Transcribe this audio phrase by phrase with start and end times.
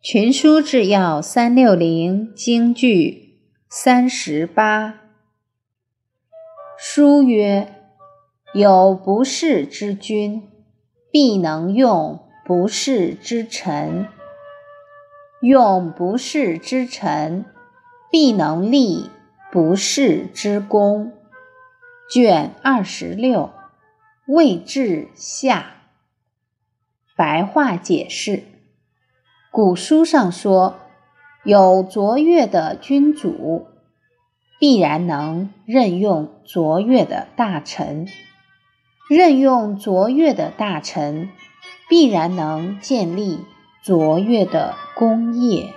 [0.00, 5.00] 群书治要三六零京剧三十八。
[6.78, 7.74] 书曰：
[8.54, 10.48] 有不世之君，
[11.10, 14.06] 必能用不世之臣；
[15.42, 17.44] 用不世之臣，
[18.08, 19.10] 必能立
[19.50, 21.12] 不世之功。
[22.08, 23.50] 卷二十六，
[24.28, 25.74] 魏志下。
[27.16, 28.44] 白话解释。
[29.58, 30.76] 古书上说
[31.42, 33.66] 有卓越的君主
[34.60, 38.06] 必然能任用卓越的大臣。
[39.10, 41.30] 任用卓越的大臣
[41.88, 43.40] 必然能建立
[43.82, 45.74] 卓越的功业。